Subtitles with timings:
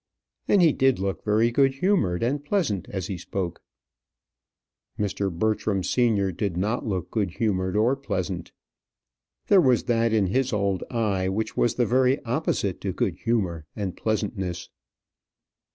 [0.47, 3.61] And he did look very good humoured and pleasant as he spoke.
[4.97, 5.31] Mr.
[5.31, 8.51] Bertram senior did not look good humoured or pleasant.
[9.45, 13.67] There was that in his old eye which was the very opposite to good humour
[13.75, 14.69] and pleasantness.